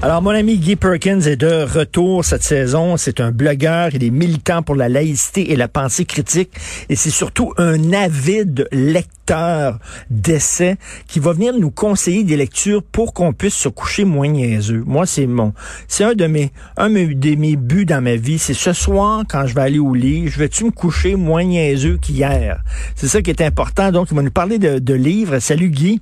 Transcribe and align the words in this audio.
Alors, 0.00 0.22
mon 0.22 0.30
ami 0.30 0.58
Guy 0.58 0.76
Perkins 0.76 1.22
est 1.22 1.34
de 1.34 1.64
retour 1.64 2.24
cette 2.24 2.44
saison. 2.44 2.96
C'est 2.96 3.18
un 3.18 3.32
blogueur, 3.32 3.88
il 3.92 4.04
est 4.04 4.10
militant 4.10 4.62
pour 4.62 4.76
la 4.76 4.88
laïcité 4.88 5.50
et 5.50 5.56
la 5.56 5.66
pensée 5.66 6.04
critique. 6.04 6.52
Et 6.88 6.94
c'est 6.94 7.10
surtout 7.10 7.52
un 7.56 7.92
avide 7.92 8.68
lecteur 8.70 9.80
d'essais 10.08 10.76
qui 11.08 11.18
va 11.18 11.32
venir 11.32 11.52
nous 11.58 11.72
conseiller 11.72 12.22
des 12.22 12.36
lectures 12.36 12.84
pour 12.84 13.12
qu'on 13.12 13.32
puisse 13.32 13.54
se 13.54 13.68
coucher 13.68 14.04
moins 14.04 14.28
niaiseux. 14.28 14.84
Moi, 14.86 15.04
c'est 15.04 15.26
mon, 15.26 15.52
c'est 15.88 16.04
un 16.04 16.14
de 16.14 16.28
mes, 16.28 16.52
un 16.76 16.90
de 16.90 17.34
mes 17.34 17.56
buts 17.56 17.84
dans 17.84 18.00
ma 18.00 18.14
vie. 18.14 18.38
C'est 18.38 18.54
ce 18.54 18.72
soir, 18.72 19.24
quand 19.28 19.48
je 19.48 19.54
vais 19.56 19.62
aller 19.62 19.80
au 19.80 19.94
lit, 19.94 20.28
je 20.28 20.38
vais-tu 20.38 20.64
me 20.64 20.70
coucher 20.70 21.16
moins 21.16 21.42
niaiseux 21.42 21.98
qu'hier? 22.00 22.62
C'est 22.94 23.08
ça 23.08 23.20
qui 23.20 23.30
est 23.30 23.42
important. 23.42 23.90
Donc, 23.90 24.12
il 24.12 24.16
va 24.16 24.22
nous 24.22 24.30
parler 24.30 24.60
de, 24.60 24.78
de 24.78 24.94
livres. 24.94 25.40
Salut 25.40 25.70
Guy. 25.70 26.00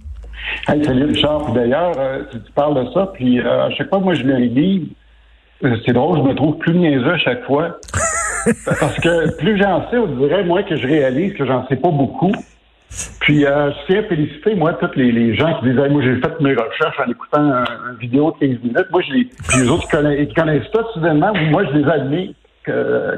Hey, 0.69 0.85
salut 0.85 1.05
Richard. 1.05 1.53
D'ailleurs, 1.53 1.93
euh, 1.99 2.23
tu, 2.31 2.53
parles 2.53 2.85
de 2.85 2.91
ça, 2.93 3.11
puis 3.15 3.41
euh, 3.41 3.67
à 3.67 3.71
chaque 3.71 3.89
fois, 3.89 4.01
moi, 4.01 4.15
je 4.15 4.23
les 4.25 4.49
lis. 4.49 4.93
Euh, 5.65 5.77
c'est 5.85 5.93
drôle, 5.93 6.19
je 6.19 6.23
me 6.23 6.35
trouve 6.35 6.59
plus 6.59 6.75
niaiseux 6.75 7.13
à 7.13 7.19
chaque 7.19 7.45
fois. 7.45 7.79
Parce 8.81 8.99
que 9.01 9.37
plus 9.39 9.59
j'en 9.59 9.89
sais, 9.91 9.99
on 9.99 10.07
dirait, 10.07 10.45
moi, 10.45 10.63
que 10.63 10.77
je 10.77 10.87
réalise 10.87 11.35
que 11.35 11.47
j'en 11.47 11.67
sais 11.69 11.77
pas 11.77 11.91
beaucoup. 11.91 12.33
Puis, 13.21 13.41
je 13.41 13.87
tiens 13.87 14.01
à 14.01 14.03
féliciter, 14.05 14.55
moi, 14.55 14.75
tous 14.75 14.97
les, 14.97 15.35
gens 15.35 15.59
qui 15.59 15.71
disaient, 15.71 15.89
moi, 15.89 16.03
j'ai 16.03 16.21
fait 16.21 16.41
mes 16.41 16.55
recherches 16.55 17.01
en 17.05 17.11
écoutant 17.11 17.65
une 17.91 17.99
vidéo 17.99 18.33
de 18.41 18.47
15 18.47 18.63
minutes. 18.63 18.87
Moi, 18.91 19.03
je 19.09 19.13
les, 19.13 19.25
puis 19.25 19.59
les 19.61 19.69
autres 19.69 19.83
qui 19.83 19.89
connaissent, 19.89 20.29
qui 20.29 20.35
connaissent 20.35 20.69
pas, 20.69 20.85
soudainement, 20.95 21.33
moi, 21.51 21.65
je 21.65 21.79
les 21.79 21.89
admire 21.89 22.31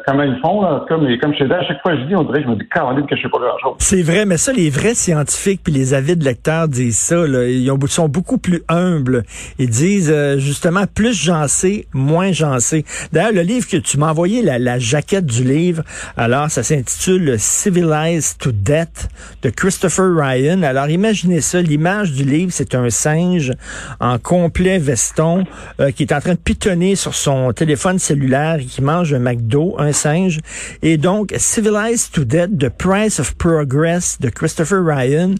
comment 0.06 0.22
ils 0.22 0.38
font. 0.40 0.62
Là. 0.62 0.84
Comme, 0.88 1.06
comme 1.18 1.34
je 1.34 1.44
à 1.44 1.64
chaque 1.64 1.80
fois 1.82 1.92
que 1.92 2.00
je 2.00 2.06
dis, 2.06 2.16
on 2.16 2.24
dirait 2.24 2.40
que 2.40 2.44
je 2.44 2.50
me 2.50 2.56
dis, 2.56 2.66
que 2.68 3.16
je 3.16 3.22
sais 3.22 3.28
pas 3.28 3.38
grand-chose. 3.38 3.77
C'est 3.78 4.02
vrai, 4.02 4.27
mais 4.27 4.36
ça, 4.36 4.52
les 4.52 4.70
vrais 4.70 4.94
scientifiques 4.94 5.62
puis 5.64 5.72
les 5.72 5.94
avides 5.94 6.22
lecteurs 6.22 6.68
disent 6.68 6.98
ça. 6.98 7.27
Là. 7.27 7.46
Ils 7.46 7.70
sont 7.88 8.08
beaucoup 8.08 8.38
plus 8.38 8.62
humbles. 8.68 9.24
Ils 9.58 9.70
disent, 9.70 10.12
euh, 10.12 10.38
justement, 10.38 10.84
plus 10.92 11.14
j'en 11.14 11.48
sais, 11.48 11.86
moins 11.92 12.32
j'en 12.32 12.58
sais. 12.60 12.84
D'ailleurs, 13.12 13.32
le 13.32 13.42
livre 13.42 13.66
que 13.66 13.77
tu 13.77 13.98
m'as 13.98 14.10
envoyé, 14.10 14.42
la, 14.42 14.58
la, 14.58 14.78
jaquette 14.78 15.27
du 15.27 15.44
livre, 15.44 15.83
alors, 16.16 16.50
ça 16.50 16.62
s'intitule 16.62 17.36
Civilized 17.38 18.38
to 18.38 18.52
Death 18.52 19.08
de 19.42 19.50
Christopher 19.50 20.14
Ryan. 20.14 20.62
Alors, 20.62 20.88
imaginez 20.88 21.40
ça, 21.40 21.60
l'image 21.60 22.12
du 22.12 22.24
livre, 22.24 22.52
c'est 22.52 22.74
un 22.74 22.90
singe 22.90 23.52
en 24.00 24.18
complet 24.18 24.78
veston 24.78 25.44
euh, 25.80 25.90
qui 25.90 26.02
est 26.02 26.12
en 26.12 26.20
train 26.20 26.34
de 26.34 26.38
pitonner 26.38 26.94
sur 26.94 27.14
son 27.14 27.52
téléphone 27.52 27.98
cellulaire 27.98 28.56
et 28.60 28.64
qui 28.64 28.83
mange 28.83 29.12
un 29.14 29.18
d'eau, 29.42 29.75
un 29.78 29.92
singe. 29.92 30.39
Et 30.83 30.97
donc, 30.97 31.34
Civilized 31.36 32.12
to 32.12 32.25
Death, 32.25 32.58
The 32.58 32.69
Price 32.69 33.20
of 33.20 33.36
Progress 33.36 34.19
de 34.20 34.28
Christopher 34.30 34.84
Ryan, 34.84 35.34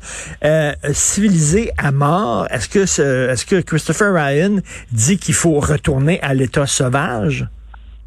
euh, 0.45 0.73
civilisé 0.93 1.71
à 1.79 1.93
mort. 1.93 2.47
Est-ce 2.51 2.69
que, 2.69 2.81
est-ce 2.81 3.47
que 3.47 3.61
Christopher 3.61 4.15
Ryan 4.15 4.61
dit 4.93 5.19
qu'il 5.19 5.35
faut 5.35 5.61
retourner 5.61 6.21
à 6.23 6.35
l'état 6.35 6.67
sauvage? 6.67 7.47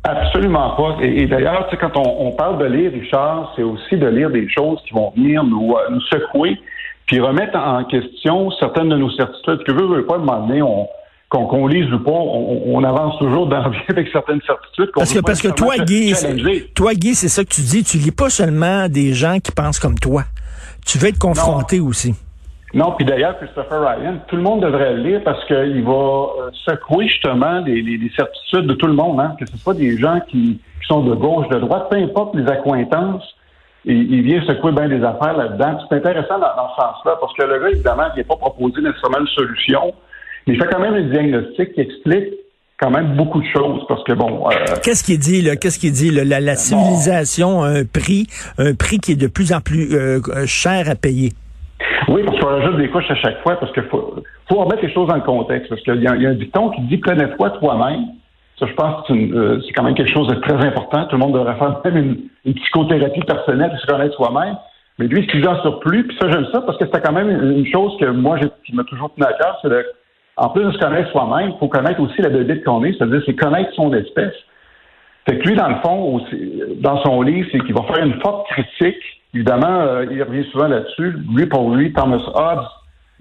Absolument 0.04 0.72
pas. 0.72 0.98
Et, 1.02 1.28
d'ailleurs, 1.28 1.70
quand 1.80 1.96
on, 1.96 2.32
parle 2.32 2.58
de 2.58 2.66
lire, 2.66 2.92
Richard, 2.92 3.54
c'est 3.56 3.64
aussi 3.64 3.98
de 3.98 4.08
lire 4.08 4.32
des 4.32 4.50
choses 4.50 4.80
qui 4.88 4.94
vont 4.94 5.12
venir 5.16 5.44
nous, 5.44 5.76
euh, 5.76 6.00
secouer, 6.10 6.58
puis 7.06 7.20
remettre 7.20 7.56
en 7.58 7.84
question 7.84 8.50
certaines 8.60 8.90
de 8.90 8.98
nos 8.98 9.12
certitudes. 9.12 9.64
Que 9.64 9.72
veut, 9.72 9.86
veut 9.86 10.06
pas, 10.06 10.18
demander, 10.18 10.64
on, 10.64 10.88
qu'on 11.32 11.66
lise 11.66 11.92
ou 11.94 12.00
pas, 12.00 12.12
on, 12.12 12.84
avance 12.84 13.18
toujours 13.18 13.48
dans 13.48 13.62
la 13.62 13.70
vie 13.70 13.78
avec 13.88 14.10
certaines 14.12 14.42
certitudes. 14.42 14.92
Parce 14.94 15.14
que, 15.14 15.20
parce 15.20 15.42
que 15.42 15.48
toi, 15.48 15.78
Guy, 15.78 16.14
toi, 16.76 16.94
Guy, 16.94 17.16
c'est 17.16 17.30
ça 17.30 17.46
que 17.46 17.50
tu 17.50 17.62
dis. 17.62 17.84
Tu 17.86 17.98
lis 17.98 18.12
pas 18.12 18.30
seulement 18.30 18.90
des 18.90 19.14
gens 19.14 19.40
qui 19.40 19.52
pensent 19.54 19.80
comme 19.80 19.98
toi. 19.98 20.24
Tu 20.86 20.98
veux 20.98 21.08
être 21.08 21.20
confronté 21.20 21.80
aussi. 21.80 22.14
Non, 22.74 22.94
puis 22.98 23.06
d'ailleurs, 23.06 23.38
Christopher 23.38 23.82
Ryan, 23.82 24.18
tout 24.28 24.36
le 24.36 24.42
monde 24.42 24.62
devrait 24.62 24.94
le 24.94 25.04
lire 25.04 25.22
parce 25.24 25.44
qu'il 25.46 25.84
va 25.84 25.92
euh, 25.92 26.52
secouer 26.66 27.08
justement 27.08 27.60
les, 27.66 28.12
certitudes 28.16 28.68
de 28.68 28.74
tout 28.74 28.88
le 28.88 28.94
monde, 28.94 29.20
hein, 29.20 29.36
que 29.40 29.46
ce 29.46 29.58
soit 29.58 29.74
des 29.74 29.98
gens 29.98 30.20
qui, 30.30 30.60
sont 30.88 31.04
de 31.04 31.14
gauche, 31.14 31.48
de 31.50 31.60
droite, 31.60 31.88
peu 31.90 31.98
importe 31.98 32.36
les 32.36 32.48
accointances, 32.48 33.24
il, 33.86 34.12
il 34.14 34.24
vient 34.24 34.42
secouer 34.46 34.72
bien 34.72 34.90
des 34.90 35.04
affaires 35.04 35.38
là-dedans. 35.38 35.80
C'est 35.88 35.96
intéressant 35.96 36.40
dans, 36.40 36.56
dans 36.56 36.70
ce 36.76 36.82
sens-là 36.82 37.18
parce 37.22 37.34
que 37.34 37.44
le 37.44 37.60
gars, 37.60 37.70
évidemment, 37.70 38.04
il 38.12 38.16
vient 38.16 38.24
pas 38.24 38.36
proposer 38.36 38.82
nécessairement 38.82 39.20
une 39.20 39.28
solution. 39.28 39.94
Mais 40.48 40.54
il 40.54 40.62
fait 40.62 40.68
quand 40.72 40.80
même 40.80 40.94
un 40.94 41.10
diagnostic 41.10 41.74
qui 41.74 41.82
explique 41.82 42.34
quand 42.80 42.90
même 42.90 43.16
beaucoup 43.16 43.42
de 43.42 43.48
choses 43.48 43.86
parce 43.88 44.04
que 44.04 44.14
bon. 44.14 44.50
Euh, 44.50 44.54
Qu'est-ce 44.84 45.04
qu'il 45.04 45.20
dit 45.20 45.42
là? 45.42 45.56
Qu'est-ce 45.56 45.78
qu'il 45.78 45.92
dit 45.92 46.10
La, 46.10 46.40
la 46.40 46.56
civilisation 46.56 47.62
a 47.62 47.68
un 47.68 47.86
prix, 47.86 48.28
un 48.58 48.74
prix 48.74 48.98
qui 48.98 49.12
est 49.12 49.22
de 49.22 49.28
plus 49.28 49.54
en 49.54 49.62
plus 49.62 49.94
euh, 49.94 50.20
cher 50.48 50.90
à 50.90 50.96
payer. 50.96 51.32
Oui, 52.08 52.24
parce 52.26 52.40
qu'on 52.40 52.48
rajoute 52.48 52.78
des 52.78 52.90
couches 52.90 53.10
à 53.10 53.16
chaque 53.16 53.42
fois 53.44 53.56
parce 53.60 53.72
qu'il 53.74 53.84
faut, 53.84 54.16
faut 54.50 54.56
remettre 54.56 54.84
les 54.84 54.92
choses 54.92 55.08
dans 55.08 55.16
le 55.16 55.22
contexte 55.22 55.70
parce 55.70 55.82
qu'il 55.82 56.02
y, 56.02 56.08
a 56.08 56.12
un 56.12 56.34
dicton 56.34 56.70
qui 56.72 56.82
dit 56.82 57.00
connais-toi 57.00 57.52
toi-même. 57.52 58.06
Ça, 58.60 58.68
je 58.68 58.74
pense 58.74 59.08
que 59.08 59.14
euh, 59.14 59.62
c'est 59.66 59.74
quand 59.74 59.84
même 59.84 59.96
quelque 59.96 60.14
chose 60.14 60.28
de 60.28 60.36
très 60.36 60.54
important. 60.54 61.06
Tout 61.06 61.16
le 61.16 61.20
monde 61.20 61.34
devrait 61.34 61.56
faire 61.58 61.80
même 61.86 62.18
une, 62.46 62.54
psychothérapie 62.54 63.22
personnelle, 63.22 63.72
se 63.80 63.88
connaître 63.88 64.16
soi-même. 64.16 64.56
Mais 65.00 65.08
lui, 65.08 65.24
ce 65.24 65.32
qu'il 65.32 65.48
en 65.48 65.60
surplus, 65.62 66.08
puis 66.08 66.18
ça, 66.20 66.30
j'aime 66.32 66.46
ça 66.52 66.62
parce 66.62 66.78
que 66.78 66.86
c'est 66.92 67.02
quand 67.02 67.14
même 67.14 67.30
une 67.30 67.66
chose 67.72 67.94
que 68.00 68.06
moi, 68.06 68.38
qui 68.66 68.76
m'a 68.76 68.84
toujours 68.84 69.12
tenu 69.14 69.26
à 69.26 69.34
cœur, 69.34 69.58
c'est 69.62 69.70
de 69.70 69.84
en 70.38 70.50
plus 70.50 70.64
de 70.64 70.72
se 70.72 70.78
connaître 70.78 71.12
soi-même, 71.12 71.52
il 71.56 71.60
faut 71.60 71.68
connaître 71.68 72.00
aussi 72.00 72.22
la 72.22 72.30
bébête 72.30 72.64
qu'on 72.64 72.84
est, 72.84 72.94
c'est-à-dire 72.98 73.22
c'est 73.26 73.36
connaître 73.36 73.74
son 73.76 73.94
espèce. 73.94 74.34
Fait 75.28 75.38
que 75.38 75.48
lui, 75.48 75.56
dans 75.56 75.70
le 75.70 75.76
fond, 75.84 76.22
dans 76.80 77.02
son 77.04 77.22
livre, 77.22 77.48
c'est 77.52 77.60
qu'il 77.60 77.74
va 77.74 77.84
faire 77.84 78.04
une 78.04 78.20
forte 78.22 78.48
critique. 78.48 79.04
Évidemment, 79.34 79.82
euh, 79.82 80.06
il 80.10 80.22
revient 80.24 80.50
souvent 80.52 80.68
là-dessus. 80.68 81.16
Lui, 81.34 81.46
pour 81.46 81.76
lui, 81.76 81.94
Thomas 81.94 82.22
Hobbes, 82.34 82.66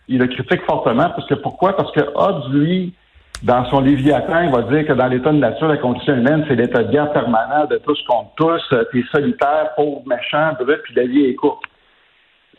il 0.08 0.18
le 0.18 0.26
critique 0.26 0.62
fortement. 0.62 1.10
Parce 1.10 1.26
que 1.26 1.34
pourquoi? 1.34 1.76
Parce 1.76 1.92
que 1.92 2.00
Hobbes, 2.14 2.52
lui, 2.54 2.94
dans 3.42 3.64
son 3.66 3.80
Léviathan, 3.80 4.42
il 4.44 4.50
va 4.50 4.62
dire 4.62 4.86
que 4.86 4.92
dans 4.94 5.06
l'état 5.08 5.30
de 5.30 5.38
nature, 5.38 5.68
la 5.68 5.76
condition 5.76 6.14
humaine, 6.14 6.44
c'est 6.48 6.56
l'état 6.56 6.82
de 6.82 6.90
guerre 6.90 7.12
permanent 7.12 7.66
de 7.66 7.76
tous 7.78 8.02
contre 8.08 8.30
tous. 8.36 8.62
Euh, 8.72 8.84
t'es 8.92 9.02
solitaire, 9.12 9.74
pauvre, 9.76 10.02
méchant, 10.06 10.52
bref, 10.58 10.80
puis 10.84 10.94
la 10.94 11.04
vie 11.04 11.26
est 11.26 11.34
courte 11.34 11.62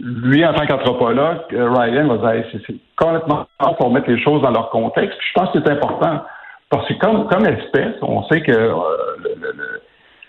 lui, 0.02 0.44
en 0.46 0.54
tant 0.54 0.66
qu'anthropologue, 0.66 1.42
euh, 1.54 1.70
Ryan 1.70 2.08
va 2.08 2.34
dire 2.34 2.46
c'est 2.52 2.76
complètement 2.96 3.46
pour 3.78 3.92
mettre 3.92 4.10
les 4.10 4.22
choses 4.22 4.42
dans 4.42 4.52
leur 4.52 4.70
contexte. 4.70 5.18
je 5.20 5.34
pense 5.34 5.52
que 5.52 5.60
c'est 5.64 5.72
important 5.72 6.22
parce 6.70 6.88
que 6.88 6.94
comme, 6.94 7.28
comme 7.28 7.46
espèce, 7.46 7.96
on 8.02 8.24
sait 8.24 8.42
que 8.42 8.52
euh, 8.52 8.76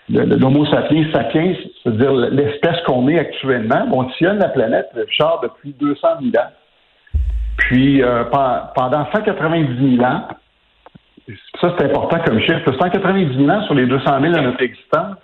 l'homo 0.09 0.65
sapiens 0.67 1.05
sapiens, 1.11 1.55
c'est-à-dire 1.81 2.11
l'espèce 2.11 2.81
qu'on 2.85 3.07
est 3.07 3.17
actuellement, 3.17 3.87
on 3.91 4.09
sillonne 4.11 4.39
la 4.39 4.49
planète, 4.49 4.89
Richard, 4.93 5.39
depuis 5.41 5.73
200 5.79 6.07
000 6.21 6.43
ans. 6.43 6.49
Puis 7.57 8.03
euh, 8.03 8.25
pendant 8.75 9.07
190 9.11 9.97
000 9.97 10.07
ans, 10.07 10.27
ça 11.61 11.73
c'est 11.77 11.85
important 11.85 12.19
comme 12.25 12.39
chiffre, 12.41 12.71
190 12.79 13.37
000 13.37 13.49
ans 13.49 13.63
sur 13.63 13.73
les 13.73 13.87
200 13.87 14.05
000 14.21 14.33
de 14.33 14.39
notre 14.39 14.61
existence, 14.61 15.17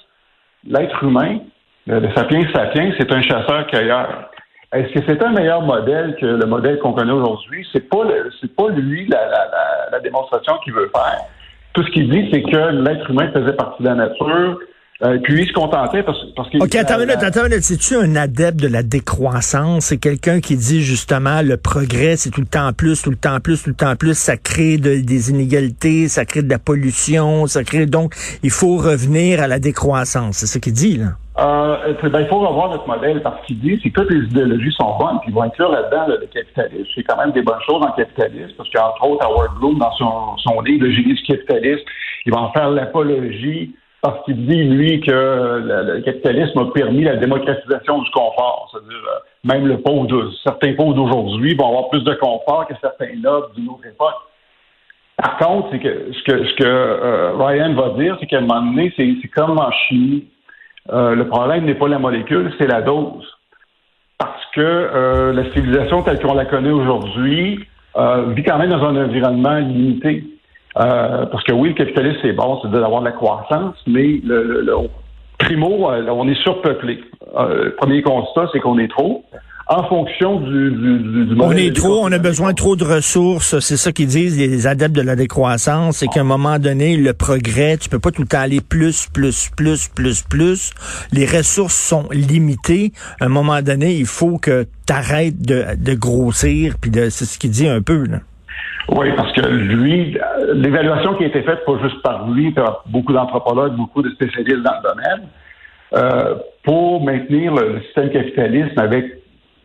l'être 0.65 1.03
humain, 1.03 1.39
le 1.85 2.07
sapiens 2.15 2.47
sapiens, 2.53 2.93
c'est 2.97 3.11
un 3.11 3.21
chasseur-cueilleur. 3.21 4.28
Est-ce 4.71 4.93
que 4.93 4.99
c'est 5.07 5.23
un 5.23 5.31
meilleur 5.31 5.63
modèle 5.63 6.15
que 6.17 6.27
le 6.27 6.45
modèle 6.45 6.77
qu'on 6.77 6.93
connaît 6.93 7.11
aujourd'hui? 7.11 7.67
C'est 7.73 7.89
pas 7.89 8.03
c'est 8.39 8.55
pas 8.55 8.69
lui 8.69 9.07
la, 9.07 9.27
la, 9.27 9.89
la, 9.91 9.99
démonstration 9.99 10.53
qu'il 10.63 10.73
veut 10.73 10.91
faire. 10.93 11.21
Tout 11.73 11.83
ce 11.83 11.89
qu'il 11.89 12.09
dit, 12.09 12.29
c'est 12.31 12.43
que 12.43 12.83
l'être 12.83 13.09
humain 13.09 13.31
faisait 13.31 13.53
partie 13.53 13.81
de 13.81 13.87
la 13.87 13.95
nature. 13.95 14.59
Euh, 15.01 15.17
puis 15.23 15.43
il 15.43 15.47
se 15.47 15.53
contentait 15.53 16.03
parce, 16.03 16.17
parce 16.35 16.49
qu'il. 16.49 16.61
OK, 16.61 16.75
attends 16.75 16.95
une 16.99 17.05
minute, 17.05 17.23
attends 17.23 17.43
une 17.45 17.51
minute. 17.51 17.63
C'est-tu 17.63 17.95
un 17.95 18.17
adepte 18.17 18.59
de 18.59 18.67
la 18.67 18.83
décroissance? 18.83 19.85
C'est 19.85 19.97
quelqu'un 19.97 20.41
qui 20.41 20.57
dit 20.57 20.81
justement 20.81 21.41
le 21.41 21.55
progrès, 21.55 22.17
c'est 22.17 22.31
tout 22.31 22.41
le 22.41 22.47
temps 22.47 22.73
plus, 22.73 23.01
tout 23.01 23.09
le 23.09 23.15
temps 23.15 23.39
plus, 23.39 23.63
tout 23.63 23.69
le 23.69 23.75
temps 23.75 23.95
plus. 23.95 24.17
Ça 24.17 24.35
crée 24.35 24.77
des 24.77 25.29
inégalités, 25.29 26.09
ça 26.09 26.25
crée 26.25 26.41
de 26.41 26.49
la 26.49 26.59
pollution, 26.59 27.47
ça 27.47 27.63
crée 27.63 27.85
donc 27.85 28.13
il 28.43 28.49
faut 28.49 28.75
revenir 28.75 29.41
à 29.41 29.47
la 29.47 29.59
décroissance. 29.59 30.37
C'est 30.37 30.47
ce 30.47 30.59
qu'il 30.59 30.73
dit, 30.73 30.97
là? 30.97 31.11
Euh, 31.39 31.93
ben, 32.03 32.19
il 32.19 32.27
faut 32.27 32.39
revoir 32.39 32.69
notre 32.69 32.85
modèle 32.85 33.21
parce 33.21 33.45
qu'il 33.45 33.59
dit 33.59 33.79
c'est 33.81 33.91
que 33.91 34.01
toutes 34.01 34.11
les 34.11 34.25
idéologies 34.25 34.73
sont 34.73 34.97
bonnes, 34.97 35.19
puis 35.21 35.29
ils 35.29 35.33
vont 35.33 35.43
inclure 35.43 35.71
là-dedans 35.71 36.07
le 36.07 36.27
capitalisme. 36.27 36.89
C'est 36.93 37.03
quand 37.03 37.15
même 37.15 37.31
des 37.31 37.41
bonnes 37.41 37.61
choses 37.65 37.81
en 37.81 37.91
capitalisme, 37.93 38.51
parce 38.57 38.69
qu'entre 38.69 39.07
autres, 39.07 39.25
Howard 39.25 39.57
Bloom, 39.59 39.79
dans 39.79 39.93
son, 39.93 40.37
son 40.39 40.59
livre 40.59 40.83
Le 40.83 40.91
génie 40.91 41.13
du 41.13 41.23
capitalisme, 41.23 41.85
il 42.25 42.33
va 42.33 42.41
en 42.41 42.51
faire 42.51 42.69
l'apologie 42.69 43.73
parce 44.01 44.23
qu'il 44.23 44.45
dit, 44.47 44.63
lui, 44.63 45.01
que 45.01 45.11
le, 45.11 46.01
capitalisme 46.01 46.57
a 46.59 46.71
permis 46.71 47.03
la 47.03 47.17
démocratisation 47.17 48.01
du 48.01 48.09
confort. 48.11 48.69
C'est-à-dire, 48.71 48.97
euh, 48.97 49.19
même 49.43 49.67
le 49.67 49.79
pauvre, 49.79 50.07
certains 50.43 50.73
pauvres 50.73 50.93
d'aujourd'hui 50.93 51.55
vont 51.55 51.67
avoir 51.67 51.89
plus 51.89 52.03
de 52.03 52.13
confort 52.13 52.65
que 52.67 52.75
certains 52.81 53.15
nobles 53.17 53.53
d'une 53.55 53.69
autre 53.69 53.85
époque. 53.85 54.15
Par 55.17 55.37
contre, 55.37 55.69
c'est 55.71 55.79
que 55.79 56.11
ce 56.13 56.23
que, 56.23 56.63
euh, 56.63 57.33
Ryan 57.35 57.73
va 57.73 57.89
dire, 57.89 58.15
c'est 58.21 58.27
qu'à 58.27 58.37
un 58.37 58.41
moment 58.41 58.61
donné, 58.61 58.93
c'est 58.95 59.27
comme 59.35 59.59
en 59.59 59.71
chimie 59.71 60.25
euh, 60.91 61.13
le 61.13 61.27
problème 61.27 61.65
n'est 61.65 61.75
pas 61.75 61.87
la 61.87 61.99
molécule, 61.99 62.51
c'est 62.57 62.65
la 62.65 62.81
dose. 62.81 63.27
Parce 64.17 64.43
que 64.55 65.31
la 65.33 65.43
civilisation 65.53 66.01
telle 66.01 66.19
qu'on 66.19 66.33
la 66.33 66.45
connaît 66.45 66.71
aujourd'hui 66.71 67.59
vit 67.95 68.43
quand 68.43 68.57
même 68.57 68.69
dans 68.69 68.83
un 68.83 69.05
environnement 69.05 69.59
limité. 69.59 70.23
Euh, 70.77 71.25
parce 71.25 71.43
que 71.43 71.51
oui, 71.51 71.69
le 71.69 71.75
capitalisme, 71.75 72.19
c'est 72.21 72.33
bon, 72.33 72.59
c'est 72.61 72.71
d'avoir 72.71 73.01
de 73.01 73.05
la 73.05 73.11
croissance, 73.11 73.75
mais 73.87 74.21
le, 74.23 74.61
le, 74.61 74.73
primo, 75.39 75.91
euh, 75.91 76.05
on 76.09 76.27
est 76.27 76.41
surpeuplé. 76.43 76.99
Euh, 77.37 77.71
premier 77.77 78.01
constat, 78.01 78.47
c'est 78.53 78.59
qu'on 78.59 78.77
est 78.77 78.89
trop 78.89 79.23
en 79.69 79.83
fonction 79.87 80.39
du, 80.39 80.71
du, 80.71 81.25
du 81.25 81.35
On 81.39 81.51
est 81.51 81.75
trop, 81.75 82.01
on 82.03 82.11
a 82.11 82.17
besoin 82.17 82.53
trop 82.53 82.75
de 82.75 82.83
ressources. 82.83 83.59
C'est 83.59 83.77
ça 83.77 83.91
qu'ils 83.91 84.07
disent 84.07 84.37
les 84.37 84.65
adeptes 84.65 84.95
de 84.95 85.01
la 85.01 85.15
décroissance, 85.15 85.97
c'est 85.97 86.07
qu'à 86.07 86.21
un 86.21 86.23
moment 86.23 86.57
donné, 86.57 86.97
le 86.97 87.13
progrès, 87.13 87.77
tu 87.77 87.87
peux 87.87 87.99
pas 87.99 88.09
tout 88.09 88.23
le 88.23 88.27
temps 88.27 88.39
aller 88.39 88.61
plus, 88.61 89.07
plus, 89.13 89.51
plus, 89.55 89.87
plus, 89.89 90.23
plus. 90.23 90.71
Les 91.11 91.27
ressources 91.27 91.75
sont 91.75 92.07
limitées. 92.11 92.93
À 93.21 93.25
un 93.25 93.29
moment 93.29 93.61
donné, 93.61 93.93
il 93.93 94.07
faut 94.07 94.39
que 94.39 94.65
tu 94.87 94.93
arrêtes 94.93 95.39
de, 95.39 95.63
de 95.77 95.93
grossir, 95.93 96.73
puis 96.81 96.89
de, 96.89 97.09
c'est 97.09 97.25
ce 97.25 97.37
qu'il 97.37 97.51
dit 97.51 97.67
un 97.67 97.81
peu. 97.81 98.05
Là. 98.07 98.21
Oui, 98.91 99.07
parce 99.15 99.31
que 99.33 99.41
lui, 99.45 100.17
l'évaluation 100.53 101.15
qui 101.15 101.23
a 101.23 101.27
été 101.27 101.41
faite, 101.43 101.65
pas 101.65 101.77
juste 101.81 102.01
par 102.01 102.27
lui, 102.29 102.51
par 102.51 102.83
beaucoup 102.87 103.13
d'anthropologues, 103.13 103.73
beaucoup 103.73 104.01
de 104.01 104.09
spécialistes 104.11 104.61
dans 104.61 104.73
le 104.83 104.89
domaine, 104.89 105.27
euh, 105.93 106.35
pour 106.63 107.03
maintenir 107.03 107.53
le 107.53 107.81
système 107.83 108.09
capitaliste 108.09 108.77
avec 108.77 109.05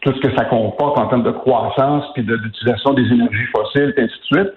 tout 0.01 0.13
ce 0.13 0.21
que 0.21 0.37
ça 0.37 0.45
comporte 0.45 0.99
en 0.99 1.07
termes 1.07 1.23
de 1.23 1.31
croissance 1.31 2.05
puis 2.15 2.23
d'utilisation 2.23 2.95
des 2.95 3.05
énergies 3.05 3.47
fossiles, 3.55 3.95
et 3.97 4.03
ainsi 4.03 4.15
de 4.19 4.37
suite, 4.37 4.53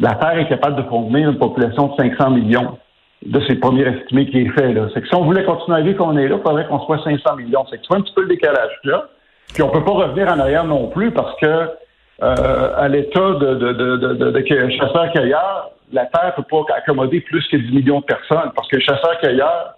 la 0.00 0.14
Terre 0.14 0.38
est 0.38 0.48
capable 0.48 0.76
de 0.76 0.82
fournir 0.88 1.30
une 1.30 1.38
population 1.38 1.88
de 1.88 1.96
500 1.96 2.30
millions 2.30 2.78
de 3.24 3.40
ces 3.48 3.56
premiers 3.56 3.86
estimés 3.86 4.26
qui 4.26 4.40
est 4.40 4.48
fait. 4.50 4.74
C'est 4.92 5.00
que 5.00 5.08
si 5.08 5.14
on 5.14 5.24
voulait 5.24 5.44
continuer 5.44 5.78
à 5.78 5.80
vivre 5.80 5.98
comme 5.98 6.10
on 6.10 6.16
est 6.16 6.28
là, 6.28 6.36
il 6.36 6.42
faudrait 6.42 6.66
qu'on 6.66 6.80
soit 6.80 7.02
500 7.02 7.36
millions. 7.36 7.64
C'est 7.70 7.78
que 7.78 7.82
tu 7.82 7.94
un 7.94 8.00
petit 8.00 8.12
peu 8.14 8.22
le 8.22 8.28
décalage 8.28 8.72
là. 8.84 9.08
Puis 9.52 9.62
on 9.62 9.68
peut 9.68 9.84
pas 9.84 9.92
revenir 9.92 10.28
en 10.28 10.38
arrière 10.38 10.64
non 10.64 10.88
plus 10.88 11.10
parce 11.10 11.38
que 11.40 11.68
euh, 12.22 12.70
à 12.76 12.88
l'état 12.88 13.32
de, 13.34 13.54
de, 13.54 13.72
de, 13.72 13.96
de, 13.96 14.30
de 14.30 14.70
chasseurs-cueilleurs, 14.70 15.70
la 15.92 16.06
Terre 16.06 16.34
peut 16.36 16.42
pas 16.42 16.64
accommoder 16.76 17.20
plus 17.20 17.46
que 17.48 17.56
10 17.56 17.72
millions 17.72 18.00
de 18.00 18.04
personnes 18.04 18.50
parce 18.54 18.68
que 18.68 18.80
chasseurs-cueilleurs, 18.80 19.76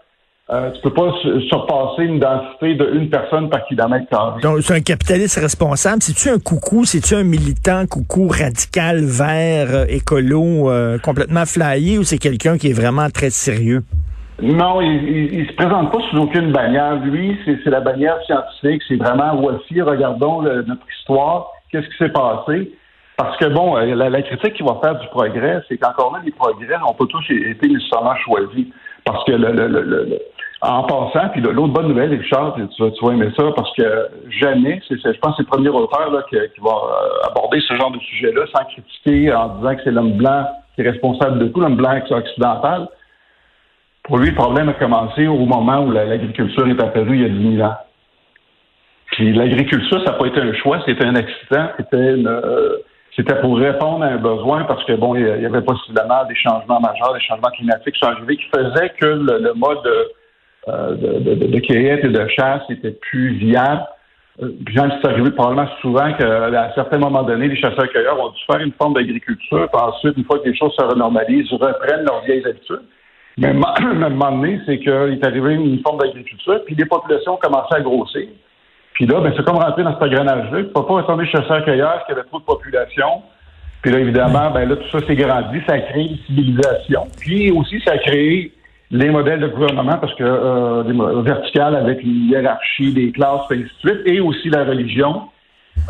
euh, 0.49 0.71
tu 0.71 0.81
peux 0.83 0.95
pas 0.95 1.13
surpasser 1.49 2.03
une 2.05 2.21
densité 2.21 2.77
de 2.77 2.95
une 2.95 3.11
personne 3.11 3.51
par 3.51 3.65
kilomètre 3.67 4.09
carré. 4.09 4.41
Donc, 4.43 4.59
c'est 4.61 4.75
un 4.75 4.81
capitaliste 4.81 5.41
responsable. 5.41 6.03
C'est-tu 6.03 6.29
un 6.29 6.39
coucou? 6.39 6.85
C'est-tu 6.85 7.17
un 7.17 7.25
militant 7.25 7.85
coucou 7.87 8.29
radical, 8.29 9.01
vert, 9.05 9.75
euh, 9.75 9.85
écolo, 9.89 10.71
euh, 10.71 10.99
complètement 10.99 11.45
flyé 11.47 11.99
ou 11.99 12.05
c'est 12.05 12.19
quelqu'un 12.19 12.59
qui 12.59 12.71
est 12.71 12.81
vraiment 12.81 13.11
très 13.11 13.31
sérieux? 13.31 13.83
Non, 14.41 14.81
il, 14.81 15.35
il, 15.35 15.47
se 15.49 15.53
présente 15.55 15.91
pas 15.91 15.99
sous 16.11 16.19
aucune 16.19 16.53
bannière. 16.53 16.95
Lui, 17.05 17.37
c'est 17.45 17.71
la 17.71 17.81
bannière 17.81 18.19
scientifique. 18.27 18.83
C'est 18.87 18.97
vraiment, 18.97 19.35
voici, 19.41 19.81
regardons 19.83 20.43
notre 20.43 20.87
histoire. 20.97 21.51
Qu'est-ce 21.71 21.87
qui 21.89 21.97
s'est 21.99 22.13
passé? 22.13 22.73
Parce 23.17 23.37
que, 23.39 23.47
bon, 23.47 23.77
euh, 23.77 23.95
la, 23.95 24.23
critique 24.23 24.55
qu'il 24.55 24.67
va 24.67 24.79
faire 24.83 24.99
du 24.99 25.07
progrès, 25.09 25.63
c'est 25.69 25.79
qu'encore 25.79 26.15
là, 26.15 26.21
les 26.25 26.33
progrès 26.33 26.79
n'ont 26.79 26.93
pas 26.93 27.07
tous 27.07 27.25
été 27.31 27.69
nécessairement 27.69 28.15
choisis. 28.17 28.67
Parce 29.05 29.25
que 29.25 29.33
en 30.63 30.83
passant, 30.85 31.29
puis 31.33 31.41
l'autre 31.41 31.73
bonne 31.73 31.89
nouvelle, 31.89 32.11
Richard, 32.11 32.55
tu 32.55 32.83
vas, 32.83 32.91
tu 32.91 33.05
vas 33.05 33.13
aimer 33.13 33.31
ça, 33.37 33.45
parce 33.55 33.73
que 33.75 34.09
jamais, 34.41 34.81
c'est, 34.89 34.97
je 34.97 35.19
pense 35.19 35.37
que 35.37 35.37
c'est 35.37 35.43
le 35.43 35.49
premier 35.49 35.69
auteur 35.69 36.11
là, 36.11 36.23
qui, 36.29 36.37
va 36.61 36.71
euh, 36.71 37.29
aborder 37.31 37.61
ce 37.61 37.77
genre 37.77 37.91
de 37.91 37.99
sujet-là 37.99 38.47
sans 38.55 38.65
critiquer 38.65 39.33
en 39.35 39.57
disant 39.57 39.77
que 39.77 39.83
c'est 39.85 39.91
l'homme 39.91 40.13
blanc 40.13 40.47
qui 40.75 40.83
est 40.83 40.91
responsable 40.91 41.39
de 41.39 41.49
tout, 41.49 41.61
l'homme 41.61 41.77
blanc 41.77 42.01
occidental. 42.11 42.89
Pour 44.03 44.19
lui, 44.19 44.31
le 44.31 44.35
problème 44.35 44.69
a 44.69 44.75
commencé 44.75 45.27
au 45.27 45.45
moment 45.45 45.83
où 45.83 45.91
l'agriculture 45.91 46.67
est 46.69 46.83
apparue 46.83 47.17
il 47.17 47.23
y 47.23 47.25
a 47.25 47.29
10 47.29 47.57
000 47.57 47.69
ans. 47.69 47.77
Puis 49.17 49.33
l'agriculture, 49.33 49.99
ça 50.05 50.13
n'a 50.13 50.19
pas 50.19 50.27
été 50.27 50.41
un 50.41 50.53
choix, 50.53 50.79
c'était 50.85 51.07
un 51.07 51.15
accident, 51.15 51.71
c'était 51.79 51.97
euh, 51.97 52.77
c'était 53.17 53.41
pour 53.41 53.57
répondre 53.57 54.05
à 54.05 54.09
un 54.09 54.19
besoin 54.19 54.65
parce 54.65 54.85
que 54.85 54.93
bon, 54.93 55.15
il 55.15 55.23
y 55.23 55.47
avait 55.47 55.63
possiblement 55.63 56.27
des 56.29 56.35
changements 56.35 56.81
majeurs, 56.81 57.15
des 57.15 57.21
changements 57.21 57.49
climatiques 57.49 57.95
qui 57.95 58.01
sont 58.01 58.13
arrivés 58.13 58.37
qui 58.37 58.45
faisaient 58.55 58.91
que 59.01 59.07
le, 59.07 59.55
mode 59.55 59.79
euh, 60.69 60.95
de, 60.97 61.35
de, 61.35 61.47
de, 61.47 61.61
cueillette 61.61 62.05
et 62.05 62.09
de 62.09 62.29
chasse 62.29 62.61
était 62.69 62.91
plus 62.91 63.31
viable. 63.37 63.87
Euh, 64.43 64.51
Bien, 64.61 64.91
c'est 65.01 65.09
arrivé 65.09 65.31
probablement 65.31 65.67
souvent 65.81 66.13
qu'à 66.13 66.75
certains 66.75 66.99
moments 66.99 67.23
donnés, 67.23 67.49
les 67.49 67.57
chasseurs-cueilleurs 67.57 68.21
ont 68.23 68.33
dû 68.33 68.41
faire 68.45 68.61
une 68.61 68.73
forme 68.73 68.93
d'agriculture, 68.93 69.67
puis 69.73 69.83
ensuite, 69.83 70.19
une 70.19 70.25
fois 70.25 70.41
que 70.41 70.49
les 70.51 70.57
choses 70.57 70.75
se 70.79 70.85
renormalisent, 70.85 71.51
reprennent 71.53 72.05
leurs 72.05 72.23
vieilles 72.27 72.45
habitudes. 72.47 72.83
Mais 73.39 73.49
à 73.65 73.75
un 73.81 74.11
moment 74.11 74.33
donné, 74.33 74.61
c'est 74.67 74.79
qu'il 74.79 74.93
est 74.93 75.25
arrivé 75.25 75.55
une 75.55 75.81
forme 75.81 76.01
d'agriculture, 76.01 76.61
puis 76.67 76.75
les 76.75 76.85
populations 76.85 77.33
ont 77.33 77.39
commencé 77.39 77.75
à 77.77 77.81
grossir. 77.81 78.29
Puis 78.97 79.05
là, 79.05 79.21
ben, 79.21 79.31
c'est 79.37 79.45
comme 79.45 79.59
rentrer 79.59 79.83
dans 79.83 79.93
cet 79.93 80.05
engrenage-là. 80.05 80.59
Tu 80.59 80.65
peux 80.65 80.87
pas 80.87 80.95
retourner 80.95 81.27
chasseur-cueilleur 81.27 81.93
parce 81.93 82.07
qu'il 82.07 82.15
y 82.15 82.19
avait 82.19 82.27
trop 82.29 82.39
de 82.39 82.45
population. 82.45 83.23
Puis 83.83 83.93
là, 83.93 83.99
évidemment, 83.99 84.51
ben 84.51 84.67
là, 84.67 84.77
tout 84.77 84.89
ça 84.99 85.07
s'est 85.07 85.15
grandi, 85.15 85.61
ça 85.67 85.75
a 85.75 85.81
créé 85.81 86.13
une 86.13 86.19
civilisation. 86.27 87.07
Puis 87.21 87.51
aussi, 87.51 87.79
ça 87.83 87.93
a 87.93 87.99
créé 87.99 88.53
les 88.91 89.11
modèles 89.11 89.41
de 89.41 89.49
gouvernement 89.49 89.99
parce 89.99 90.15
que 90.15 90.25
euh, 90.25 91.21
vertical 91.21 91.77
avec 91.77 92.03
une 92.03 92.31
hiérarchie 92.31 92.95
des 92.95 93.13
classes, 93.13 93.43
et 93.51 93.57
ainsi 93.57 93.65
de 93.65 93.91
suite, 93.91 94.01
et 94.07 94.21
aussi 94.21 94.49
la 94.49 94.65
religion. 94.65 95.25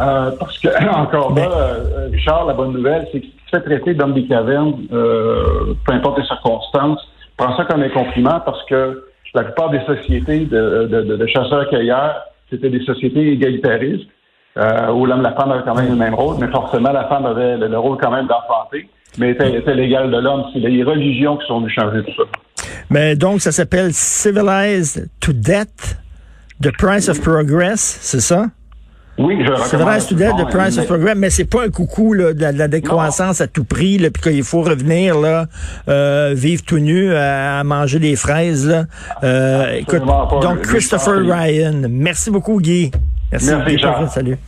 Euh, 0.01 0.33
parce 0.41 0.59
que, 0.59 0.69
encore 0.89 1.33
là, 1.37 1.49
euh, 1.49 2.09
Richard, 2.11 2.47
la 2.47 2.55
bonne 2.55 2.73
nouvelle, 2.73 3.07
c'est 3.13 3.21
tu 3.21 3.31
te 3.31 3.51
fais 3.51 3.61
traiter 3.61 3.95
d'homme 3.95 4.15
des 4.15 4.27
cavernes, 4.27 4.85
euh, 4.93 5.75
peu 5.87 5.93
importe 5.93 6.19
les 6.19 6.27
circonstances, 6.27 7.09
prends 7.37 7.57
ça 7.57 7.67
comme 7.67 7.85
un 7.85 7.89
compliment 7.91 8.41
parce 8.41 8.65
que 8.65 9.05
la 9.33 9.45
plupart 9.45 9.71
des 9.71 9.85
sociétés 9.87 10.41
de, 10.47 10.89
de, 10.91 11.03
de, 11.03 11.17
de 11.17 11.27
chasseurs-cueilleurs 11.27 12.17
c'était 12.51 12.71
des 12.71 12.81
sociétés 12.81 13.33
égalitaristes 13.33 14.09
euh, 14.57 14.93
où 14.93 15.07
l'homme 15.07 15.21
et 15.21 15.25
la 15.25 15.35
femme 15.35 15.51
avaient 15.53 15.65
quand 15.65 15.75
même 15.75 15.91
le 15.91 15.97
même 15.97 16.15
rôle, 16.15 16.37
mais 16.41 16.49
forcément 16.49 16.93
la 16.93 17.09
femme 17.09 17.27
avait 17.27 17.57
le, 17.59 17.79
rôle 17.79 17.99
quand 18.01 18.11
même 18.11 18.27
d'enfanter, 18.27 18.89
mais 19.19 19.33
était, 19.33 19.59
était 19.59 19.75
l'égal 19.75 20.11
de 20.11 20.19
l'homme. 20.19 20.45
C'est 20.53 20.61
les 20.61 20.83
religions 20.83 21.37
qui 21.37 21.47
sont 21.47 21.61
venues 21.61 21.73
changer 21.73 22.03
tout 22.03 22.13
ça. 22.17 22.23
Mais 22.89 23.17
donc 23.17 23.41
ça 23.41 23.53
s'appelle 23.53 23.93
Civilized 23.93 25.09
to 25.21 25.33
Death, 25.33 25.99
The 26.63 26.73
Price 26.77 27.09
of 27.09 27.21
Progress, 27.21 27.81
c'est 27.81 28.21
ça? 28.21 28.47
Oui, 29.19 29.39
je 29.41 29.53
C'est 29.65 29.77
vrai, 29.77 30.01
student 30.01 30.37
de 30.37 30.45
Price 30.45 30.79
of 30.79 30.87
Progress, 30.87 31.15
mais 31.17 31.31
c'est 31.31 31.45
pas 31.45 31.65
un 31.65 31.71
coucou 31.71 32.13
là, 32.13 32.35
de, 32.35 32.59
la 32.59 32.69
décroissance 32.69 33.41
à 33.41 33.47
tout 33.47 33.65
prix, 33.65 33.99
là, 33.99 34.11
puis 34.11 34.23
qu'il 34.23 34.45
faut 34.45 34.63
revenir 34.63 35.19
là, 35.19 35.47
euh, 35.89 36.35
vivre 36.37 36.63
tout 36.65 36.79
nu 36.79 37.15
à, 37.15 37.65
manger 37.65 37.99
des 37.99 38.17
fraises. 38.17 38.67
Là. 38.69 38.85
Euh, 39.25 39.73
écoute, 39.73 40.03
donc 40.43 40.63
Christopher 40.63 41.21
Ryan, 41.21 41.83
merci 41.89 42.31
beaucoup 42.31 42.61
Guy. 42.61 42.91
Merci, 43.33 43.53
merci 43.67 44.13
Salut. 44.13 44.39